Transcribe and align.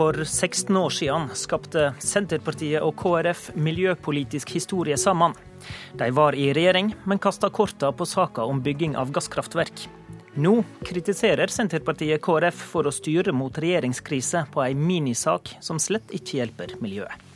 For 0.00 0.24
16 0.24 0.76
år 0.76 0.90
siden 0.96 1.26
skapte 1.36 1.90
Senterpartiet 2.00 2.80
og 2.80 2.94
KrF 2.96 3.50
miljøpolitisk 3.52 4.54
historie 4.56 4.96
sammen. 4.96 5.34
De 6.00 6.06
var 6.16 6.32
i 6.32 6.46
regjering, 6.56 6.94
men 7.04 7.20
kasta 7.20 7.50
korta 7.52 7.90
på 7.92 8.06
saka 8.08 8.46
om 8.48 8.62
bygging 8.64 8.94
av 8.96 9.12
gasskraftverk. 9.12 9.82
Nå 10.40 10.54
kritiserer 10.88 11.52
Senterpartiet 11.52 12.24
KrF 12.24 12.64
for 12.70 12.88
å 12.88 12.94
styre 12.96 13.34
mot 13.36 13.60
regjeringskrise 13.60 14.46
på 14.54 14.64
ei 14.64 14.72
minisak 14.72 15.52
som 15.60 15.76
slett 15.76 16.16
ikke 16.16 16.40
hjelper 16.40 16.78
miljøet. 16.80 17.29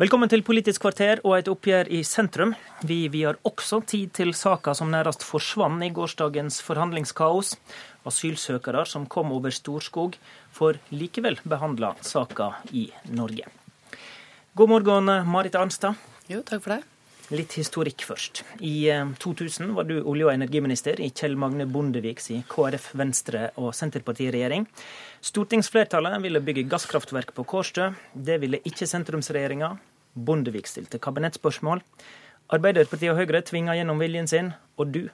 Velkommen 0.00 0.30
til 0.32 0.40
Politisk 0.40 0.80
kvarter 0.80 1.20
og 1.28 1.34
et 1.36 1.48
oppgjør 1.52 1.90
i 1.92 1.98
sentrum. 2.08 2.54
Vi 2.88 3.02
vier 3.12 3.36
også 3.44 3.82
tid 3.84 4.14
til 4.16 4.30
saka 4.32 4.72
som 4.72 4.88
nærmest 4.88 5.26
forsvant 5.28 5.84
i 5.84 5.90
gårsdagens 5.92 6.62
forhandlingskaos. 6.64 7.50
Asylsøkere 8.08 8.86
som 8.88 9.04
kom 9.04 9.28
over 9.36 9.52
Storskog, 9.52 10.16
får 10.56 10.78
likevel 10.94 11.36
behandla 11.44 11.90
saka 12.00 12.54
i 12.72 12.86
Norge. 13.12 13.44
God 14.56 14.72
morgen, 14.72 15.12
Marit 15.28 15.60
Arnstad. 15.60 16.00
Jo, 16.32 16.40
takk 16.48 16.64
for 16.64 16.78
det. 16.78 16.80
Litt 17.30 17.52
historikk 17.60 18.02
først. 18.08 18.40
I 18.58 18.88
2000 19.20 19.68
eh, 19.68 19.74
var 19.76 19.84
du 19.86 20.00
olje- 20.00 20.26
og 20.26 20.32
energiminister 20.32 20.98
i 20.98 21.12
Kjell 21.14 21.36
Magne 21.38 21.68
Bondeviks 21.68 22.32
i 22.34 22.40
KrF, 22.48 22.88
Venstre 22.98 23.50
og 23.60 23.70
Senterparti-regjering. 23.76 24.64
Stortingsflertallet 25.28 26.18
ville 26.24 26.42
bygge 26.42 26.66
gasskraftverk 26.72 27.30
på 27.36 27.44
Kårstø. 27.52 27.92
Det 28.16 28.40
ville 28.42 28.64
ikke 28.66 28.88
sentrumsregjeringa. 28.88 29.74
Bondevik 30.14 30.66
stilte 30.70 30.98
kabinettspørsmål. 31.02 31.82
Arbeiderpartiet 32.50 33.12
og 33.12 33.20
Høyre 33.20 33.42
tvinga 33.46 33.76
gjennom 33.78 34.00
viljen 34.02 34.28
sin, 34.30 34.52
og 34.76 34.90
du 34.94 35.04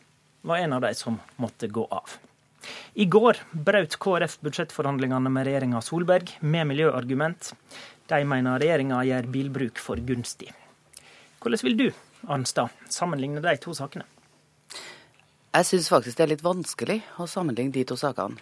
var 0.46 0.62
en 0.62 0.76
av 0.76 0.86
de 0.86 0.94
som 0.96 1.18
måtte 1.42 1.68
gå 1.68 1.84
av. 1.92 2.16
I 2.94 3.04
går 3.12 3.38
brøt 3.52 3.98
KrF 4.02 4.38
budsjettforhandlingene 4.42 5.30
med 5.30 5.46
regjeringa 5.46 5.82
Solberg 5.84 6.32
med 6.40 6.66
miljøargument. 6.72 7.52
De 8.08 8.22
mener 8.24 8.60
regjeringa 8.62 9.02
gjør 9.06 9.30
bilbruk 9.34 9.82
for 9.82 10.00
gunstig. 10.08 10.50
Hvordan 11.42 11.62
vil 11.66 11.78
du, 11.78 11.86
Arnstad, 12.26 12.72
sammenligne 12.90 13.42
de 13.44 13.56
to 13.62 13.74
sakene? 13.76 14.06
Jeg 15.56 15.68
syns 15.68 15.88
faktisk 15.92 16.18
det 16.18 16.24
er 16.24 16.32
litt 16.34 16.44
vanskelig 16.44 16.98
å 17.22 17.28
sammenligne 17.30 17.74
de 17.76 17.84
to 17.88 17.96
sakene. 18.00 18.40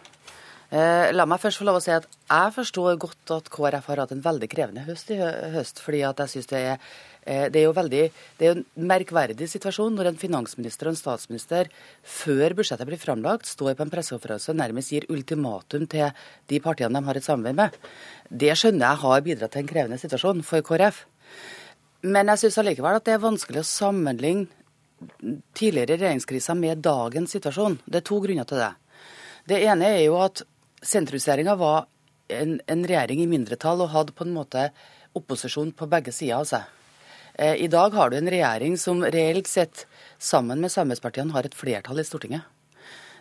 Eh, 0.75 1.13
la 1.15 1.23
meg 1.29 1.39
først 1.39 1.61
få 1.61 1.67
lov 1.69 1.77
å 1.79 1.83
si 1.83 1.93
at 1.95 2.07
jeg 2.09 2.53
forstår 2.57 2.97
godt 2.99 3.31
at 3.31 3.51
KrF 3.53 3.85
har 3.93 4.01
hatt 4.03 4.13
en 4.15 4.23
veldig 4.25 4.49
krevende 4.51 4.83
høst 4.89 5.11
i 5.15 5.19
høst. 5.55 5.79
fordi 5.79 6.01
at 6.03 6.19
jeg 6.19 6.29
synes 6.33 6.47
det 6.51 6.59
er, 6.59 6.79
eh, 7.23 7.49
det 7.49 7.61
er 7.61 7.67
jo 7.69 7.73
veldig, 7.73 8.11
det 8.39 8.47
er 8.49 8.57
en 8.57 8.65
merkverdig 8.75 9.47
situasjon 9.47 9.95
når 9.95 10.09
en 10.09 10.19
finansminister 10.19 10.89
og 10.89 10.95
en 10.95 10.99
statsminister 10.99 11.69
før 12.03 12.57
budsjettet 12.59 12.89
blir 12.89 12.99
framlagt, 12.99 13.47
står 13.47 13.77
på 13.77 13.83
en 13.83 13.91
pressekonferanse 13.91 14.51
og 14.51 14.57
nærmest 14.57 14.91
gir 14.91 15.07
ultimatum 15.09 15.87
til 15.87 16.11
de 16.49 16.61
partiene 16.61 16.99
de 16.99 17.07
har 17.07 17.17
et 17.17 17.23
samarbeid 17.23 17.55
med. 17.55 17.71
Det 18.29 18.51
skjønner 18.59 18.89
jeg 18.89 19.03
har 19.05 19.21
bidratt 19.21 19.53
til 19.53 19.61
en 19.63 19.69
krevende 19.69 19.99
situasjon 19.99 20.43
for 20.43 20.61
KrF. 20.61 21.05
Men 22.03 22.27
jeg 22.27 22.39
syns 22.39 22.59
allikevel 22.59 22.97
at 22.97 23.05
det 23.05 23.15
er 23.15 23.23
vanskelig 23.23 23.61
å 23.61 23.63
sammenligne 23.63 24.49
tidligere 25.55 26.01
regjeringskriser 26.01 26.59
med 26.59 26.83
dagens 26.83 27.31
situasjon. 27.31 27.79
Det 27.87 28.03
er 28.03 28.09
to 28.11 28.19
grunner 28.19 28.45
til 28.45 28.59
det. 28.59 28.73
Det 29.47 29.61
ene 29.69 29.85
er 29.85 30.03
jo 30.07 30.19
at 30.19 30.43
sentrumsregjeringa 30.85 31.57
var 31.61 31.87
en, 32.33 32.59
en, 32.67 32.87
regjering 32.87 33.23
i 33.25 33.29
mindretall 33.31 33.83
og 33.85 33.93
hadde 33.93 34.17
på 34.17 34.27
en 34.27 34.35
måte 34.37 34.69
opposisjon 35.17 35.73
på 35.77 35.89
begge 35.91 36.13
sider 36.15 36.41
av 36.41 36.49
seg. 36.49 36.65
Eh, 37.35 37.57
I 37.67 37.69
dag 37.73 37.95
har 37.95 38.11
du 38.11 38.19
en 38.19 38.31
regjering 38.31 38.79
som 38.81 39.05
reelt 39.05 39.51
sett, 39.51 39.87
sammen 40.19 40.63
med 40.63 40.73
samarbeidspartiene, 40.73 41.35
har 41.35 41.47
et 41.47 41.57
flertall 41.57 42.01
i 42.01 42.07
Stortinget. 42.07 42.47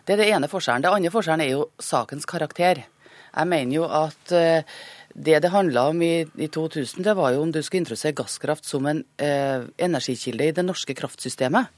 Det 0.04 0.14
er 0.14 0.20
det 0.20 0.32
ene 0.36 0.50
forskjellen. 0.50 0.84
Det 0.84 0.92
andre 0.92 1.12
forskjellen 1.12 1.44
er 1.44 1.54
jo 1.54 1.68
sakens 1.80 2.28
karakter. 2.28 2.84
Jeg 3.34 3.50
mener 3.50 3.74
jo 3.74 3.86
at 3.88 4.32
eh, 4.36 4.76
det 5.14 5.40
det 5.42 5.52
handla 5.54 5.88
om 5.90 6.02
i, 6.02 6.26
i, 6.36 6.48
2000, 6.48 7.04
det 7.06 7.14
var 7.16 7.34
jo 7.34 7.42
om 7.42 7.52
du 7.52 7.62
skulle 7.62 7.84
introdusere 7.84 8.16
gasskraft 8.18 8.66
som 8.66 8.86
en 8.90 9.04
eh, 9.22 9.66
energikilde 9.78 10.48
i 10.48 10.54
det 10.54 10.64
norske 10.66 10.94
kraftsystemet. 10.94 11.70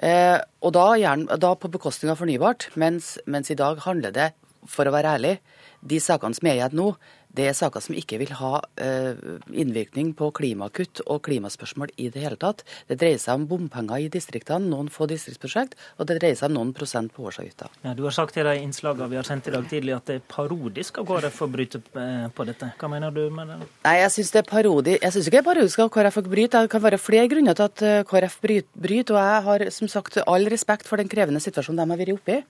Eh, 0.00 0.38
og 0.64 0.72
da, 0.72 0.86
gjerne, 0.96 1.36
da, 1.40 1.54
på 1.54 1.68
bekostning 1.72 2.12
av 2.12 2.20
fornybart, 2.20 2.70
mens, 2.80 3.18
mens 3.26 3.52
i 3.52 3.58
dag 3.58 3.82
handler 3.84 4.14
det 4.16 4.30
for 4.68 4.88
å 4.88 4.94
være 4.94 5.16
ærlig, 5.16 5.34
de 5.80 6.00
sakene 6.02 6.36
som 6.36 6.48
er 6.50 6.58
igjen 6.58 6.76
nå, 6.76 6.90
det 7.36 7.46
er 7.50 7.56
saker 7.56 7.82
som 7.84 7.96
ikke 7.96 8.18
vil 8.20 8.32
ha 8.40 8.58
uh, 8.60 9.38
innvirkning 9.52 10.12
på 10.18 10.30
klimakutt 10.34 11.02
og 11.06 11.22
klimaspørsmål 11.26 11.92
i 12.00 12.08
det 12.12 12.24
hele 12.24 12.38
tatt. 12.40 12.64
Det 12.90 12.98
dreier 13.00 13.20
seg 13.22 13.38
om 13.38 13.46
bompenger 13.50 14.02
i 14.02 14.08
distriktene, 14.12 14.70
noen 14.70 14.90
få 14.92 15.06
distriktsprosjekt, 15.10 15.76
og 15.98 16.08
det 16.10 16.18
dreier 16.20 16.38
seg 16.38 16.50
om 16.50 16.58
noen 16.58 16.72
prosent 16.76 17.14
på 17.14 17.28
årsavgifta. 17.30 17.70
Ja, 17.84 17.94
du 17.94 18.02
har 18.06 18.16
sagt 18.16 18.38
i 18.40 18.46
de 18.46 18.56
innslagene 18.60 19.10
vi 19.12 19.18
har 19.20 19.28
sendt 19.28 19.48
i 19.48 19.54
dag 19.54 19.68
tidlig 19.70 19.94
at 19.96 20.10
det 20.10 20.18
er 20.18 20.26
parodisk 20.30 21.00
av 21.02 21.08
KrF 21.10 21.40
å 21.46 21.50
bryte 21.52 21.82
eh, 22.02 22.26
på 22.34 22.46
dette. 22.48 22.72
Hva 22.80 22.90
mener 22.92 23.14
du 23.14 23.22
med 23.34 23.52
det? 23.52 23.60
Nei, 23.86 23.96
Jeg 24.02 24.14
syns 24.16 24.34
det 24.34 24.42
er 24.42 24.50
parodi. 24.50 24.96
Jeg 24.98 25.14
syns 25.14 25.30
ikke 25.30 25.38
det 25.38 25.42
er 25.44 25.48
parodisk 25.50 25.84
av 25.84 25.94
KrF 25.94 26.20
å 26.20 26.26
bryte. 26.26 26.64
Det 26.66 26.74
kan 26.74 26.84
være 26.84 27.00
flere 27.00 27.30
grunner 27.30 27.58
til 27.58 27.68
at 27.68 27.86
eh, 27.86 28.02
KrF 28.10 28.38
bryter, 28.42 29.14
og 29.14 29.20
jeg 29.20 29.46
har 29.48 29.66
som 29.74 29.90
sagt 29.92 30.20
all 30.26 30.50
respekt 30.50 30.88
for 30.90 31.00
den 31.00 31.10
krevende 31.10 31.42
situasjonen 31.42 31.84
de 31.84 31.94
har 31.94 32.02
vært 32.02 32.16
oppe 32.18 32.40
i. 32.40 32.44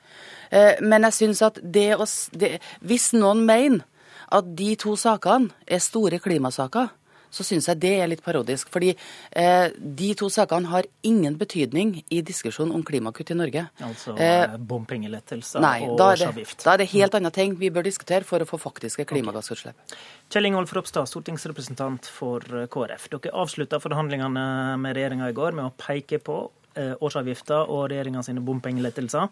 Eh, 0.51 0.81
men 0.83 1.07
jeg 1.09 1.19
syns 1.21 1.45
at 1.47 1.61
det 1.63 1.93
å 1.95 2.07
det, 2.35 2.57
Hvis 2.81 3.13
noen 3.15 3.45
mener 3.47 3.85
at 4.31 4.57
de 4.57 4.73
to 4.79 4.97
sakene 4.99 5.51
er 5.67 5.83
store 5.83 6.21
klimasaker, 6.23 6.91
så 7.31 7.45
syns 7.47 7.69
jeg 7.71 7.79
det 7.83 7.93
er 8.03 8.11
litt 8.11 8.23
parodisk. 8.25 8.71
Fordi 8.75 8.91
eh, 8.91 9.71
de 9.79 10.11
to 10.19 10.29
sakene 10.33 10.71
har 10.73 10.89
ingen 11.07 11.37
betydning 11.39 11.95
i 12.11 12.21
diskusjonen 12.27 12.75
om 12.75 12.85
klimakutt 12.87 13.31
i 13.31 13.39
Norge. 13.39 13.65
Altså 13.87 14.17
eh, 14.19 14.57
bompengelettelser 14.59 15.63
og 15.63 16.05
årsavgift? 16.09 16.65
Da 16.67 16.75
er 16.75 16.83
det 16.83 16.91
helt 16.95 17.17
andre 17.19 17.33
ting 17.35 17.57
vi 17.61 17.73
bør 17.75 17.87
diskutere 17.87 18.27
for 18.27 18.43
å 18.43 18.49
få 18.49 18.61
faktiske 18.61 19.07
klimagassutslipp. 19.11 19.79
Okay. 19.87 20.07
Kjell 20.31 20.51
Ingolf 20.51 20.75
Ropstad, 20.77 21.11
stortingsrepresentant 21.11 22.11
for 22.11 22.45
eh, 22.51 22.69
KrF. 22.71 23.11
Dere 23.15 23.35
avslutta 23.45 23.83
forhandlingene 23.83 24.79
med 24.83 24.99
regjeringa 24.99 25.31
i 25.31 25.37
går 25.37 25.59
med 25.59 25.71
å 25.71 25.75
peke 25.79 26.19
på 26.23 26.43
eh, 26.75 26.97
årsavgifta 26.99 27.65
og 27.69 27.91
regjeringa 27.93 28.27
sine 28.27 28.43
bompengelettelser. 28.45 29.31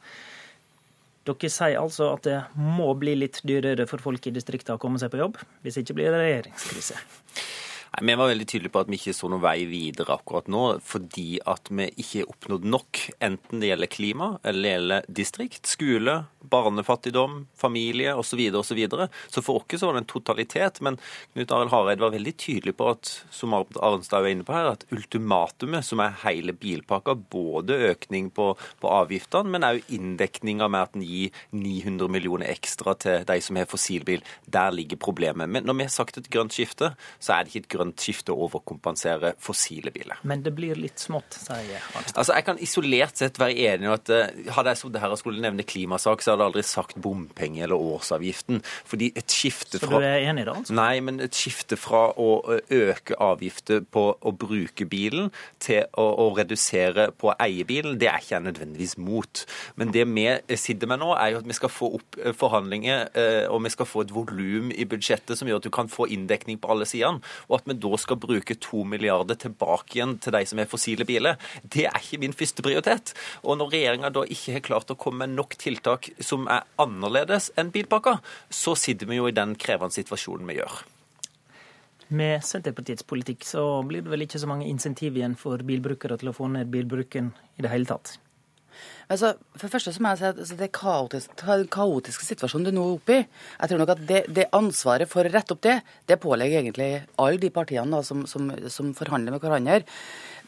Dere 1.28 1.52
sier 1.52 1.76
altså 1.80 2.12
at 2.14 2.24
det 2.24 2.38
må 2.56 2.88
bli 2.96 3.14
litt 3.18 3.42
dyrere 3.46 3.84
for 3.90 4.00
folk 4.00 4.30
i 4.30 4.34
distriktene 4.34 4.78
å 4.78 4.82
komme 4.82 5.00
seg 5.00 5.12
på 5.12 5.20
jobb, 5.20 5.36
hvis 5.64 5.80
ikke 5.82 5.98
blir 5.98 6.14
det 6.14 6.22
regjeringskrise. 6.22 6.96
Nei, 7.98 8.06
Vi 8.08 8.16
var 8.18 8.32
veldig 8.32 8.48
tydelige 8.48 8.74
på 8.74 8.82
at 8.82 8.90
vi 8.90 8.98
ikke 8.98 9.16
så 9.16 9.30
noen 9.30 9.44
vei 9.44 9.58
videre 9.70 10.16
akkurat 10.16 10.48
nå, 10.50 10.64
fordi 10.84 11.38
at 11.48 11.70
vi 11.70 11.88
ikke 11.94 12.22
har 12.22 12.32
oppnådd 12.32 12.66
nok, 12.68 13.04
enten 13.24 13.62
det 13.62 13.72
gjelder 13.72 13.92
klima 13.92 14.30
eller 14.42 14.62
det 14.62 14.74
gjelder 14.74 15.08
distrikt, 15.20 15.70
skole, 15.70 16.16
barnefattigdom, 16.50 17.46
familie 17.56 18.14
osv. 18.14 18.38
Så, 18.68 18.74
videre, 18.76 19.08
og 19.08 19.30
så, 19.30 19.38
så 19.38 19.44
for 19.44 19.62
oss 19.62 19.82
var 19.82 19.96
det 19.96 20.02
en 20.02 20.08
totalitet. 20.10 20.80
Men 20.84 20.98
Knut 21.34 21.52
Arild 21.54 21.72
Hareid 21.72 22.02
var 22.02 22.12
veldig 22.14 22.34
tydelig 22.38 22.74
på 22.78 22.90
at 22.92 23.10
som 23.34 23.54
Arnstad 23.56 24.24
er 24.24 24.32
inne 24.34 24.46
på 24.46 24.54
her, 24.54 24.70
at 24.72 24.84
ultimatumet, 24.94 25.86
som 25.86 26.02
er 26.04 26.16
hele 26.24 26.54
bilpakka, 26.56 27.16
både 27.32 27.78
økning 27.90 28.30
på, 28.34 28.50
på 28.82 28.92
avgiftene, 28.92 29.52
men 29.54 29.66
òg 29.66 29.92
inndekninga 29.94 30.68
med 30.70 30.88
at 30.88 30.98
en 30.98 31.06
gir 31.06 31.34
900 31.56 32.12
millioner 32.12 32.52
ekstra 32.52 32.94
til 33.00 33.24
de 33.28 33.38
som 33.44 33.58
har 33.58 33.70
fossilbil, 33.70 34.24
der 34.46 34.74
ligger 34.74 35.00
problemet. 35.00 35.50
Men 35.50 35.66
når 35.68 35.78
vi 35.78 35.88
har 35.88 35.94
sagt 35.94 36.20
et 36.20 36.30
grønt 36.32 36.54
skifte, 36.56 36.92
så 37.18 37.34
er 37.34 37.44
det 37.44 37.54
ikke 37.54 37.64
et 37.64 37.72
grønt 37.76 37.87
skifte 37.96 38.34
å 38.34 38.48
overkompensere 38.48 39.34
fossile 39.42 39.92
biler. 39.94 40.20
Men 40.28 40.42
det 40.44 40.52
blir 40.56 40.78
litt 40.78 41.00
smått, 41.00 41.38
sier 41.40 41.78
Arnstad. 41.94 42.18
Altså, 42.20 42.34
jeg 42.36 42.46
kan 42.48 42.60
isolert 42.64 43.20
sett 43.20 43.40
være 43.40 43.56
enig 43.72 43.88
i 43.88 43.92
at 43.94 44.12
uh, 44.12 44.52
hadde 44.58 44.74
jeg 44.74 44.82
sittet 44.82 45.02
her 45.02 45.14
og 45.14 45.20
skulle 45.20 45.44
nevne 45.44 45.66
klimasak, 45.68 46.24
så 46.24 46.34
hadde 46.34 46.44
jeg 46.44 46.52
aldri 46.52 46.64
sagt 46.66 46.98
bompenge 47.02 47.64
eller 47.66 47.88
årsavgiften. 47.94 48.62
Fordi 48.88 49.12
et 49.18 49.32
skifte 49.32 49.80
fra 49.82 49.90
Så 49.94 50.02
du 50.02 50.08
er 50.08 50.28
enig 50.30 50.46
da? 50.48 50.56
Altså? 50.60 50.76
Nei, 50.78 51.00
men 51.04 51.22
et 51.24 51.38
skifte 51.38 51.78
fra 51.80 52.08
å 52.18 52.28
øke 52.48 53.18
avgifter 53.22 53.84
på 53.84 54.04
å 54.18 54.34
bruke 54.34 54.88
bilen 54.88 55.30
til 55.62 55.86
å, 55.98 56.06
å 56.26 56.28
redusere 56.36 57.10
på 57.18 57.32
å 57.32 57.36
eie 57.44 57.66
bilen, 57.68 57.98
det 58.00 58.10
er 58.10 58.20
ikke 58.22 58.36
jeg 58.36 58.46
nødvendigvis 58.48 58.96
mot. 59.02 59.44
Men 59.80 59.92
det 59.94 60.04
vi 60.08 60.26
sitter 60.58 60.90
med 60.90 61.02
nå, 61.02 61.12
er 61.16 61.34
jo 61.34 61.42
at 61.42 61.48
vi 61.48 61.56
skal 61.56 61.72
få 61.72 61.90
opp 61.98 62.18
forhandlinger, 62.38 63.08
og 63.52 63.62
vi 63.64 63.72
skal 63.72 63.88
få 63.88 64.04
et 64.04 64.14
volum 64.14 64.72
i 64.74 64.86
budsjettet 64.88 65.38
som 65.38 65.48
gjør 65.48 65.62
at 65.62 65.68
du 65.68 65.72
kan 65.74 65.90
få 65.92 66.08
inndekning 66.14 66.60
på 66.60 66.70
alle 66.72 66.88
sidene. 66.88 67.22
Og 67.48 67.58
at 67.60 67.68
vi 67.68 67.77
da 67.80 68.00
skal 68.00 68.20
bruke 68.20 68.58
to 68.62 68.84
milliarder 68.88 69.38
tilbake 69.38 69.98
igjen 69.98 70.16
til 70.22 70.34
de 70.34 70.44
som 70.48 70.60
er 70.62 70.70
fossile 70.70 71.06
biler, 71.08 71.38
det 71.62 71.86
er 71.88 71.98
ikke 72.02 72.20
min 72.22 72.36
første 72.36 72.64
prioritet. 72.64 73.14
Og 73.44 73.58
når 73.60 73.72
regjeringa 73.74 74.12
da 74.14 74.26
ikke 74.26 74.58
har 74.58 74.66
klart 74.66 74.92
å 74.92 74.98
komme 74.98 75.24
med 75.24 75.38
nok 75.38 75.56
tiltak 75.60 76.10
som 76.20 76.46
er 76.52 76.66
annerledes 76.80 77.50
enn 77.58 77.72
bilpakka, 77.74 78.18
så 78.50 78.76
sitter 78.78 79.10
vi 79.10 79.18
jo 79.20 79.28
i 79.28 79.36
den 79.36 79.56
krevende 79.58 79.96
situasjonen 79.96 80.48
vi 80.48 80.60
gjør. 80.60 80.78
Med 82.08 82.44
Senterpartiets 82.44 83.04
politikk 83.04 83.44
så 83.44 83.82
blir 83.84 84.04
det 84.04 84.12
vel 84.12 84.24
ikke 84.24 84.40
så 84.40 84.48
mange 84.48 84.68
insentiv 84.68 85.18
igjen 85.18 85.36
for 85.36 85.60
bilbrukere 85.60 86.16
til 86.20 86.30
å 86.30 86.36
få 86.36 86.48
ned 86.54 86.70
bilbruken 86.72 87.34
i 87.58 87.64
det 87.64 87.72
hele 87.72 87.88
tatt? 87.90 88.16
Altså, 89.08 89.32
for 89.56 89.66
det 89.66 89.72
første 89.72 89.92
så 89.94 90.02
må 90.04 90.12
jeg 90.12 90.20
si 90.20 90.26
at 90.28 90.40
altså, 90.44 90.56
det 90.58 90.70
kaotiske, 90.76 91.58
kaotiske 91.72 92.26
situasjonen 92.26 92.68
du 92.68 92.76
nå 92.76 92.84
er 92.84 92.96
oppe 92.98 93.16
i 93.16 93.20
Jeg 93.22 93.70
tror 93.70 93.82
nok 93.82 93.92
at 93.94 94.02
det, 94.10 94.22
det, 94.36 94.48
ansvaret 94.56 95.10
for 95.10 95.24
å 95.24 95.32
rette 95.32 95.56
opp 95.56 95.62
det, 95.64 95.78
det 96.08 96.20
pålegger 96.20 96.60
egentlig 96.60 96.90
alle 97.16 97.40
de 97.40 97.52
partiene 97.54 97.96
da, 97.96 98.02
som, 98.04 98.26
som, 98.28 98.50
som 98.72 98.92
forhandler 98.96 99.34
med 99.34 99.44
hverandre. 99.44 99.80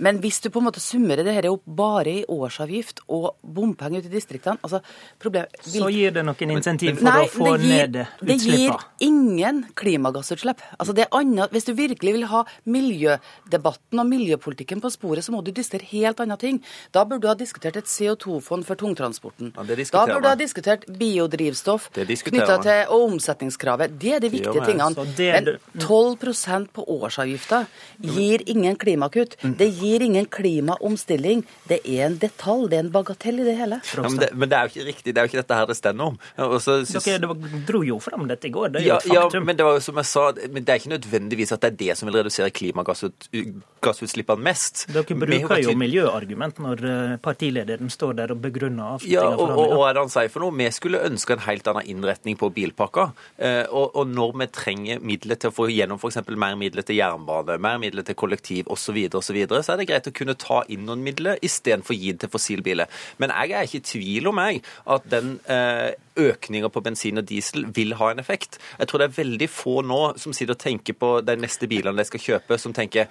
Men 0.01 0.21
hvis 0.23 0.41
du 0.41 0.49
på 0.53 0.61
en 0.61 0.67
måte 0.69 0.81
summerer 0.83 1.27
det 1.27 1.35
her 1.37 1.49
opp 1.51 1.65
bare 1.65 2.13
i 2.21 2.25
årsavgift 2.31 3.03
og 3.13 3.35
bompenger 3.43 4.01
ute 4.01 4.11
i 4.11 4.15
distriktene 4.15 4.61
altså 4.65 4.81
problem, 5.21 5.47
Så 5.61 5.91
gir 5.93 6.15
det 6.15 6.25
noen 6.25 6.55
insentiv 6.57 6.97
for 6.99 7.09
Nei, 7.09 7.25
å 7.27 7.31
få 7.33 7.51
det 7.51 7.67
gir, 7.67 7.75
ned 7.75 7.99
Det 8.31 8.37
gir 8.41 8.75
ingen 9.05 9.63
klimagassutslipp. 9.77 10.63
Altså 10.79 10.95
det 10.97 11.07
er 11.07 11.19
annet, 11.21 11.53
hvis 11.53 11.69
du 11.69 11.75
virkelig 11.77 12.15
vil 12.17 12.27
ha 12.31 12.45
miljødebatten 12.65 14.03
og 14.03 14.09
miljøpolitikken 14.09 14.81
på 14.81 14.93
sporet, 14.93 15.25
så 15.27 15.35
må 15.35 15.43
du 15.45 15.53
diskutere 15.53 15.89
helt 15.93 16.21
andre 16.25 16.39
ting. 16.41 16.63
Da 16.95 17.05
burde 17.05 17.25
du 17.27 17.31
ha 17.31 17.37
diskutert 17.39 17.77
et 17.77 17.91
CO2-fond 17.91 18.65
for 18.67 18.81
tungtransporten. 18.81 19.53
Ja, 19.57 19.67
det 19.69 19.89
da 19.91 20.07
burde 20.07 20.25
du 20.25 20.31
ha 20.31 20.37
diskutert 20.39 20.87
biodrivstoff 20.89 21.91
knytta 21.93 22.59
til 22.65 22.95
og 22.95 23.07
omsetningskravet. 23.11 23.99
Det 24.01 24.17
er 24.17 24.25
de 24.25 24.33
viktige 24.33 24.65
tingene. 24.65 25.07
Det 25.17 25.31
Men 25.37 25.59
12% 25.81 26.73
på 26.75 26.85
årsavgifta 26.97 27.65
gir 28.01 28.45
ingen 28.47 28.77
klimakutt. 28.81 29.37
Det 29.61 29.69
gir 29.77 29.90
ingen 30.07 30.27
klimaomstilling. 30.27 31.45
Det 31.69 31.81
er 31.85 32.07
en 32.07 32.19
detalj, 32.23 32.69
det 32.71 32.79
er 32.79 32.85
en 32.87 32.93
bagatell 32.95 33.41
i 33.43 33.45
det 33.45 33.57
hele. 33.59 33.81
Ja, 33.83 34.03
men, 34.07 34.19
det, 34.21 34.29
men 34.35 34.49
det 34.49 34.57
er 34.59 34.63
jo 34.69 34.73
ikke 34.75 34.87
riktig. 34.91 35.15
Det 35.15 35.19
er 35.19 35.27
jo 35.27 35.31
ikke 35.33 35.41
dette 35.43 35.59
her 35.59 35.67
det 35.67 35.77
stender 35.77 36.05
om. 36.13 36.19
Ja, 36.39 36.49
synes- 36.59 36.95
Dere 37.05 37.19
dere 37.25 37.63
dro 37.67 37.83
jo 37.85 37.99
fram 38.03 38.29
dette 38.29 38.47
i 38.47 38.53
går, 38.55 38.69
det 38.75 38.83
er 38.83 38.85
jo 38.87 38.93
ja, 38.93 38.99
et 39.01 39.07
ja, 39.11 39.23
faktum. 39.27 39.47
men 39.47 39.57
det 39.57 39.65
var 39.67 39.75
jo 39.79 39.81
som 39.81 39.97
jeg 39.97 40.09
sa, 40.11 40.25
men 40.51 40.65
det 40.65 40.69
er 40.75 40.79
ikke 40.81 40.95
nødvendigvis 40.95 41.53
at 41.53 41.61
det 41.65 41.73
er 41.73 41.77
det 41.81 41.99
som 41.99 42.09
vil 42.09 42.19
redusere 42.21 42.51
klimagassutslippene 42.55 44.47
mest. 44.47 44.87
Dere 44.93 45.17
bruker 45.25 45.63
jo 45.65 45.75
miljøargument 45.79 46.61
når 46.63 46.85
eh, 46.91 47.17
partilederen 47.23 47.91
står 47.91 48.15
der 48.21 48.35
og 48.35 48.43
begrunner 48.45 48.97
avslutninga. 48.97 49.21
Ja, 49.21 49.35
og, 49.35 49.51
og, 49.51 49.65
og 49.67 49.77
hva 49.81 49.91
er 49.91 49.99
det 49.99 50.05
han 50.07 50.13
sier 50.13 50.33
for 50.33 50.45
noe? 50.45 50.57
Vi 50.61 50.69
skulle 50.77 51.03
ønske 51.07 51.37
en 51.37 51.45
helt 51.47 51.67
annen 51.71 51.89
innretning 51.91 52.39
på 52.41 52.51
bilpakka. 52.55 53.11
Eh, 53.39 53.65
og, 53.71 53.97
og 53.97 54.11
når 54.11 54.37
vi 54.43 54.51
trenger 54.55 55.01
midler 55.05 55.41
til 55.41 55.51
å 55.51 55.55
få 55.57 55.69
gjennom 55.73 56.01
f.eks. 56.01 56.21
mer 56.37 56.57
midler 56.61 56.87
til 56.87 56.99
jernbane, 57.01 57.59
mer 57.63 57.81
midler 57.83 58.07
til 58.07 58.19
kollektiv 58.19 58.69
osv., 58.71 58.91
så, 58.91 58.95
videre, 58.97 59.21
og 59.21 59.25
så, 59.25 59.35
videre, 59.37 59.63
så 59.63 59.73
er 59.75 59.79
det 59.79 59.80
greit 59.89 60.09
å 60.11 60.15
kunne 60.15 60.37
ta 60.39 60.63
inn 60.69 60.87
noen 60.89 61.05
midler 61.05 61.41
istedenfor 61.47 61.95
å 61.95 61.99
gi 61.99 62.13
det 62.15 62.25
til 62.25 62.33
fossilbiler. 62.33 62.91
Men 63.23 63.35
jeg 63.35 63.57
er 63.57 63.69
ikke 63.69 63.81
i 63.81 63.89
tvil 63.93 64.31
om 64.31 64.43
jeg, 64.45 64.63
at 64.97 65.11
den 65.13 65.35
eh, 65.51 65.91
økninga 66.21 66.71
på 66.73 66.83
bensin 66.85 67.21
og 67.21 67.27
diesel 67.29 67.67
vil 67.77 67.97
ha 67.99 68.13
en 68.13 68.23
effekt. 68.23 68.61
Jeg 68.79 68.91
tror 68.91 69.03
det 69.03 69.11
er 69.11 69.19
veldig 69.19 69.51
få 69.51 69.81
nå 69.87 70.01
som 70.21 70.35
sitter 70.37 70.57
og 70.57 70.63
tenker 70.63 70.97
på 71.01 71.13
de 71.27 71.37
neste 71.41 71.69
bilene 71.71 71.99
de 71.99 72.07
skal 72.09 72.25
kjøpe, 72.27 72.59
som 72.61 72.75
tenker 72.77 73.11